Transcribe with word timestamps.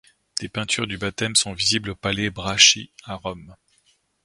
Des 0.39 0.49
peintures 0.49 0.87
du 0.87 0.97
baptême 0.97 1.35
sont 1.35 1.53
visibles 1.53 1.91
au 1.91 1.95
Palais 1.95 2.31
Braschi, 2.31 2.91
à 3.03 3.13
Rome. 3.17 3.55